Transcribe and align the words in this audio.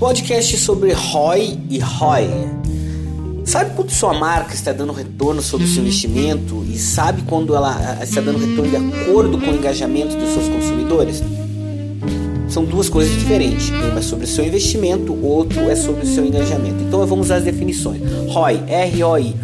Podcast 0.00 0.56
sobre 0.56 0.94
ROI 0.94 1.58
e 1.68 1.78
ROI. 1.78 2.26
Sabe 3.44 3.72
quando 3.76 3.90
sua 3.90 4.14
marca 4.14 4.54
está 4.54 4.72
dando 4.72 4.94
retorno 4.94 5.42
sobre 5.42 5.66
o 5.66 5.68
seu 5.68 5.82
investimento 5.82 6.64
e 6.66 6.78
sabe 6.78 7.20
quando 7.20 7.54
ela 7.54 7.98
está 8.02 8.22
dando 8.22 8.38
retorno 8.38 8.70
de 8.70 8.76
acordo 8.76 9.36
com 9.36 9.50
o 9.50 9.54
engajamento 9.54 10.16
dos 10.16 10.30
seus 10.30 10.48
consumidores? 10.48 11.22
São 12.48 12.64
duas 12.64 12.88
coisas 12.88 13.14
diferentes. 13.14 13.68
Um 13.68 13.98
é 13.98 14.00
sobre 14.00 14.24
o 14.24 14.28
seu 14.28 14.42
investimento, 14.42 15.12
o 15.12 15.22
outro 15.22 15.60
é 15.68 15.76
sobre 15.76 16.04
o 16.04 16.08
seu 16.08 16.24
engajamento. 16.24 16.82
Então 16.82 17.06
vamos 17.06 17.30
às 17.30 17.44
definições. 17.44 18.00
ROI, 18.26 18.62
R-O-I, 18.66 19.36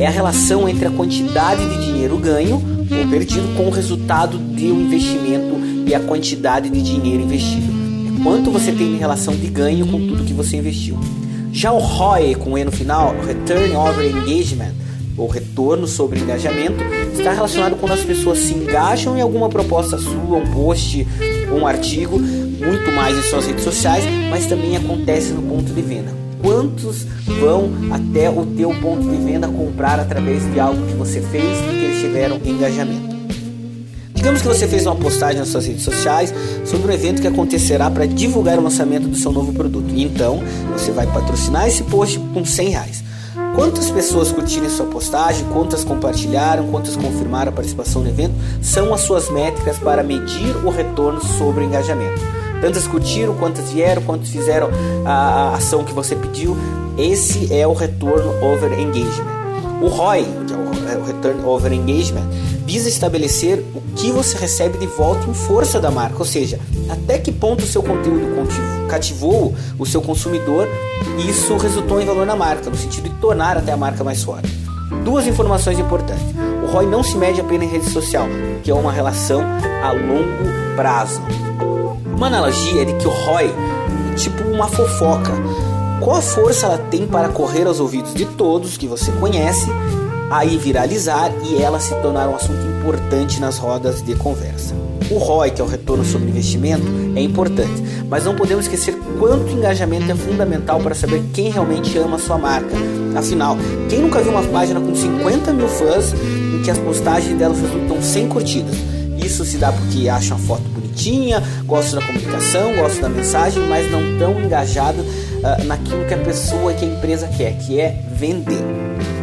é 0.00 0.06
a 0.06 0.10
relação 0.10 0.66
entre 0.66 0.88
a 0.88 0.90
quantidade 0.90 1.68
de 1.68 1.84
dinheiro 1.84 2.16
ganho 2.16 2.54
ou 2.54 3.10
perdido 3.10 3.54
com 3.58 3.66
o 3.66 3.70
resultado 3.70 4.38
do 4.38 4.58
investimento 4.58 5.54
e 5.86 5.94
a 5.94 6.00
quantidade 6.00 6.70
de 6.70 6.80
dinheiro 6.80 7.24
investido 7.24 7.77
quanto 8.22 8.50
você 8.50 8.72
tem 8.72 8.94
em 8.94 8.98
relação 8.98 9.34
de 9.34 9.46
ganho 9.46 9.86
com 9.86 10.06
tudo 10.06 10.24
que 10.24 10.32
você 10.32 10.56
investiu. 10.56 10.98
Já 11.52 11.72
o 11.72 11.78
ROI 11.78 12.34
com 12.34 12.56
E 12.56 12.64
no 12.64 12.72
final, 12.72 13.14
Return 13.20 13.74
Over 13.74 14.06
Engagement, 14.06 14.74
ou 15.16 15.26
retorno 15.26 15.86
sobre 15.86 16.20
engajamento, 16.20 16.82
está 17.12 17.32
relacionado 17.32 17.76
quando 17.76 17.92
as 17.92 18.04
pessoas 18.04 18.38
se 18.38 18.54
engajam 18.54 19.16
em 19.16 19.20
alguma 19.20 19.48
proposta 19.48 19.98
sua, 19.98 20.36
um 20.36 20.46
post, 20.52 21.06
um 21.52 21.66
artigo, 21.66 22.18
muito 22.18 22.92
mais 22.92 23.18
em 23.18 23.22
suas 23.22 23.46
redes 23.46 23.64
sociais, 23.64 24.04
mas 24.30 24.46
também 24.46 24.76
acontece 24.76 25.32
no 25.32 25.42
ponto 25.42 25.72
de 25.72 25.82
venda. 25.82 26.16
Quantos 26.40 27.04
vão 27.40 27.70
até 27.90 28.30
o 28.30 28.46
teu 28.46 28.72
ponto 28.80 29.08
de 29.08 29.16
venda 29.16 29.48
comprar 29.48 29.98
através 29.98 30.48
de 30.52 30.60
algo 30.60 30.86
que 30.86 30.94
você 30.94 31.20
fez 31.20 31.58
e 31.58 31.62
que 31.62 31.84
eles 31.84 32.00
tiveram 32.00 32.40
engajamento? 32.44 33.17
Digamos 34.18 34.42
que 34.42 34.48
você 34.48 34.66
fez 34.66 34.84
uma 34.84 34.96
postagem 34.96 35.38
nas 35.38 35.46
suas 35.46 35.64
redes 35.64 35.84
sociais 35.84 36.34
sobre 36.64 36.90
um 36.90 36.92
evento 36.92 37.22
que 37.22 37.28
acontecerá 37.28 37.88
para 37.88 38.04
divulgar 38.04 38.58
o 38.58 38.62
lançamento 38.62 39.06
do 39.06 39.16
seu 39.16 39.30
novo 39.30 39.52
produto. 39.52 39.94
Então 39.94 40.42
você 40.72 40.90
vai 40.90 41.06
patrocinar 41.06 41.68
esse 41.68 41.84
post 41.84 42.18
com 42.34 42.44
100 42.44 42.68
reais. 42.70 43.04
Quantas 43.54 43.92
pessoas 43.92 44.32
curtiram 44.32 44.68
sua 44.68 44.86
postagem, 44.86 45.46
quantas 45.52 45.84
compartilharam, 45.84 46.66
quantas 46.66 46.96
confirmaram 46.96 47.50
a 47.50 47.54
participação 47.54 48.02
no 48.02 48.08
evento, 48.08 48.34
são 48.60 48.92
as 48.92 49.02
suas 49.02 49.30
métricas 49.30 49.78
para 49.78 50.02
medir 50.02 50.56
o 50.66 50.68
retorno 50.68 51.24
sobre 51.24 51.62
o 51.62 51.66
engajamento. 51.68 52.20
Tantas 52.60 52.88
curtiram, 52.88 53.36
quantas 53.36 53.70
vieram, 53.70 54.02
quantos 54.02 54.30
fizeram 54.30 54.68
a 55.06 55.54
ação 55.54 55.84
que 55.84 55.92
você 55.92 56.16
pediu. 56.16 56.56
Esse 56.98 57.54
é 57.54 57.64
o 57.68 57.72
retorno 57.72 58.34
over 58.44 58.72
engagement. 58.80 59.37
O 59.80 59.86
ROI, 59.86 60.24
que 60.46 60.52
é 60.52 60.56
o, 60.56 60.88
é 60.88 61.06
Return 61.06 61.44
Over 61.44 61.72
Engagement, 61.72 62.28
visa 62.66 62.88
estabelecer 62.88 63.64
o 63.74 63.80
que 63.94 64.10
você 64.10 64.36
recebe 64.36 64.76
de 64.78 64.86
volta 64.86 65.28
em 65.28 65.34
força 65.34 65.80
da 65.80 65.90
marca, 65.90 66.18
ou 66.18 66.24
seja, 66.24 66.58
até 66.88 67.18
que 67.18 67.30
ponto 67.30 67.62
o 67.64 67.66
seu 67.66 67.82
conteúdo 67.82 68.28
cativou 68.88 69.54
o 69.78 69.86
seu 69.86 70.02
consumidor 70.02 70.66
e 71.18 71.30
isso 71.30 71.56
resultou 71.56 72.00
em 72.00 72.06
valor 72.06 72.26
na 72.26 72.34
marca, 72.34 72.68
no 72.68 72.76
sentido 72.76 73.08
de 73.08 73.14
tornar 73.16 73.56
até 73.56 73.70
a 73.70 73.76
marca 73.76 74.02
mais 74.02 74.22
forte. 74.22 74.48
Duas 75.04 75.26
informações 75.26 75.78
importantes. 75.78 76.24
O 76.64 76.66
ROI 76.66 76.86
não 76.86 77.02
se 77.02 77.16
mede 77.16 77.40
apenas 77.40 77.68
em 77.68 77.70
rede 77.70 77.90
social, 77.90 78.26
que 78.64 78.70
é 78.70 78.74
uma 78.74 78.90
relação 78.90 79.42
a 79.82 79.92
longo 79.92 80.74
prazo. 80.74 81.20
Uma 82.16 82.26
analogia 82.26 82.82
é 82.82 82.84
de 82.84 82.94
que 82.94 83.06
o 83.06 83.10
ROI 83.10 83.46
é 83.46 84.14
tipo 84.16 84.42
uma 84.48 84.66
fofoca 84.66 85.32
qual 86.00 86.22
força 86.22 86.66
ela 86.66 86.78
tem 86.78 87.06
para 87.06 87.28
correr 87.28 87.66
aos 87.66 87.80
ouvidos 87.80 88.14
de 88.14 88.24
todos 88.24 88.76
que 88.76 88.86
você 88.86 89.10
conhece, 89.12 89.66
aí 90.30 90.56
viralizar 90.56 91.32
e 91.44 91.60
ela 91.60 91.80
se 91.80 91.94
tornar 91.96 92.28
um 92.28 92.36
assunto 92.36 92.64
importante 92.78 93.40
nas 93.40 93.58
rodas 93.58 94.02
de 94.02 94.14
conversa? 94.14 94.74
O 95.10 95.18
ROI, 95.18 95.50
que 95.50 95.60
é 95.60 95.64
o 95.64 95.68
retorno 95.68 96.04
sobre 96.04 96.28
investimento, 96.28 96.86
é 97.16 97.20
importante, 97.20 97.82
mas 98.08 98.24
não 98.24 98.36
podemos 98.36 98.66
esquecer 98.66 98.96
quanto 99.18 99.50
engajamento 99.50 100.10
é 100.10 100.14
fundamental 100.14 100.80
para 100.80 100.94
saber 100.94 101.22
quem 101.32 101.50
realmente 101.50 101.96
ama 101.98 102.16
a 102.16 102.20
sua 102.20 102.38
marca. 102.38 102.76
Afinal, 103.16 103.56
quem 103.88 104.00
nunca 104.00 104.20
viu 104.20 104.32
uma 104.32 104.42
página 104.42 104.80
com 104.80 104.94
50 104.94 105.52
mil 105.52 105.68
fãs 105.68 106.12
em 106.12 106.62
que 106.62 106.70
as 106.70 106.78
postagens 106.78 107.36
delas 107.38 107.58
resultam 107.58 108.02
sem 108.02 108.28
curtidas? 108.28 108.97
Isso 109.28 109.44
se 109.44 109.58
dá 109.58 109.70
porque 109.70 110.08
acham 110.08 110.38
a 110.38 110.40
foto 110.40 110.62
bonitinha, 110.70 111.42
gostam 111.66 112.00
da 112.00 112.06
comunicação, 112.06 112.74
gostam 112.74 113.02
da 113.02 113.08
mensagem, 113.10 113.62
mas 113.68 113.90
não 113.92 114.18
tão 114.18 114.40
engajado 114.40 115.02
uh, 115.02 115.64
naquilo 115.66 116.06
que 116.06 116.14
a 116.14 116.18
pessoa, 116.18 116.72
que 116.72 116.86
a 116.86 116.88
empresa 116.88 117.28
quer, 117.36 117.58
que 117.58 117.78
é 117.78 118.02
vender. 118.10 118.64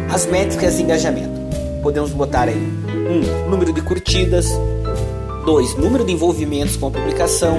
As 0.08 0.24
métricas 0.24 0.76
de 0.76 0.84
engajamento. 0.84 1.34
Podemos 1.82 2.12
botar 2.12 2.42
aí 2.42 2.56
um 2.56 3.50
número 3.50 3.72
de 3.72 3.82
curtidas, 3.82 4.46
dois 5.44 5.76
número 5.76 6.04
de 6.04 6.12
envolvimentos 6.12 6.76
com 6.76 6.86
a 6.86 6.90
publicação, 6.92 7.58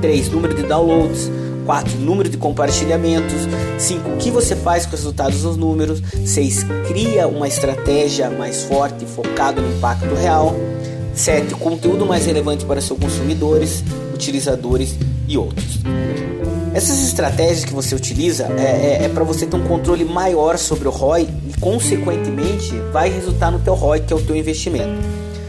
três 0.00 0.30
número 0.30 0.54
de 0.54 0.62
downloads, 0.62 1.30
4. 1.66 1.98
Número 1.98 2.28
de 2.28 2.36
compartilhamentos. 2.36 3.48
5. 3.78 4.10
O 4.10 4.16
que 4.18 4.30
você 4.30 4.54
faz 4.54 4.84
com 4.84 4.94
os 4.94 5.00
resultados 5.00 5.42
dos 5.42 5.56
números. 5.56 6.02
6. 6.24 6.64
Cria 6.86 7.26
uma 7.26 7.48
estratégia 7.48 8.30
mais 8.30 8.64
forte 8.64 9.06
focado 9.06 9.62
no 9.62 9.76
impacto 9.76 10.14
real. 10.14 10.54
7. 11.14 11.54
Conteúdo 11.54 12.06
mais 12.06 12.26
relevante 12.26 12.64
para 12.64 12.80
seus 12.80 12.98
consumidores, 12.98 13.82
utilizadores 14.12 14.96
e 15.28 15.38
outros. 15.38 15.80
Essas 16.74 17.02
estratégias 17.04 17.64
que 17.64 17.72
você 17.72 17.94
utiliza 17.94 18.52
é, 18.58 18.98
é, 19.02 19.04
é 19.04 19.08
para 19.08 19.22
você 19.22 19.46
ter 19.46 19.56
um 19.56 19.62
controle 19.62 20.04
maior 20.04 20.58
sobre 20.58 20.88
o 20.88 20.90
ROI 20.90 21.28
e, 21.48 21.60
consequentemente, 21.60 22.76
vai 22.92 23.08
resultar 23.08 23.52
no 23.52 23.60
teu 23.60 23.74
ROI, 23.74 24.00
que 24.00 24.12
é 24.12 24.16
o 24.16 24.20
teu 24.20 24.34
investimento. 24.34 25.00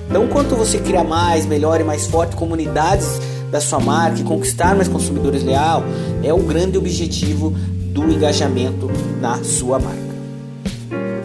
Então, 0.08 0.28
quanto 0.28 0.56
você 0.56 0.78
criar 0.78 1.04
mais, 1.04 1.48
melhor 1.48 1.82
e 1.82 1.84
mais 1.84 2.06
forte 2.06 2.36
comunidades 2.36 3.20
da 3.52 3.60
sua 3.60 3.80
marca 3.80 4.20
e 4.20 4.24
conquistar 4.24 4.76
mais 4.76 4.88
consumidores 4.88 5.44
leal, 5.44 5.84
é 6.24 6.32
o 6.32 6.40
grande 6.40 6.78
objetivo 6.78 7.50
do 7.50 8.04
engajamento 8.12 8.92
na 9.20 9.44
sua 9.44 9.80
marca. 9.80 10.05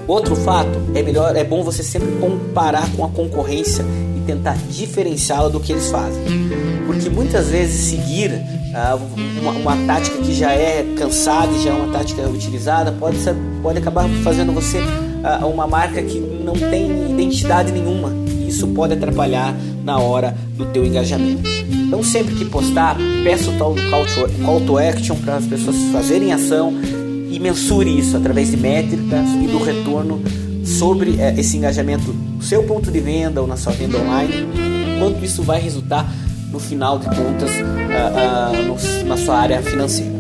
Outro 0.07 0.35
fato 0.35 0.71
é 0.95 1.03
melhor, 1.03 1.37
é 1.37 1.45
bom 1.45 1.63
você 1.63 1.83
sempre 1.83 2.11
comparar 2.21 2.91
com 2.97 3.05
a 3.05 3.09
concorrência 3.09 3.85
e 4.17 4.21
tentar 4.21 4.57
diferenciá-la 4.69 5.49
do 5.49 5.61
que 5.61 5.73
eles 5.73 5.89
fazem, 5.91 6.23
porque 6.87 7.09
muitas 7.09 7.49
vezes 7.49 7.91
seguir 7.91 8.33
uh, 8.33 9.41
uma, 9.41 9.53
uma, 9.53 9.87
tática 9.87 10.19
que 10.19 10.35
já 10.35 10.53
é 10.53 10.85
cansada 10.97 11.53
e 11.53 11.63
já 11.63 11.71
é 11.71 11.73
uma 11.73 11.93
tática 11.93 12.29
utilizada 12.29 12.93
pode 12.93 13.19
ser, 13.19 13.35
pode 13.63 13.79
acabar 13.79 14.09
fazendo 14.25 14.53
você 14.53 14.79
uh, 14.79 15.47
uma 15.47 15.67
marca 15.67 16.03
que 16.03 16.19
não 16.19 16.55
tem 16.55 17.11
identidade 17.11 17.73
nenhuma. 17.73 18.11
Isso 18.47 18.67
pode 18.69 18.95
atrapalhar 18.95 19.55
na 19.85 19.99
hora 19.99 20.37
do 20.57 20.67
teu 20.67 20.85
engajamento. 20.85 21.49
Então 21.71 22.03
sempre 22.03 22.35
que 22.35 22.45
postar, 22.45 22.97
peça 23.23 23.51
o 23.51 23.59
tal 23.59 23.75
do 23.75 23.91
call 23.91 24.05
to, 24.07 24.45
call 24.45 24.61
to 24.61 24.79
action 24.79 25.17
para 25.17 25.37
as 25.37 25.47
pessoas 25.47 25.77
fazerem 25.93 26.33
ação 26.33 26.75
e 27.31 27.39
mensure 27.39 27.99
isso 27.99 28.17
através 28.17 28.51
de 28.51 28.57
métricas 28.57 29.29
e 29.43 29.47
do 29.47 29.59
retorno 29.63 30.21
sobre 30.65 31.21
é, 31.21 31.35
esse 31.39 31.57
engajamento 31.57 32.15
seu 32.41 32.63
ponto 32.65 32.91
de 32.91 33.01
venda 33.01 33.41
ou 33.41 33.47
na 33.47 33.57
sua 33.57 33.73
venda 33.73 33.99
online, 33.99 34.49
quanto 34.99 35.25
isso 35.25 35.43
vai 35.43 35.61
resultar 35.61 36.11
no 36.51 36.59
final 36.59 36.99
de 36.99 37.07
contas 37.07 37.51
uh, 37.51 38.63
no, 38.67 39.07
na 39.07 39.17
sua 39.17 39.39
área 39.39 39.63
financeira. 39.63 40.20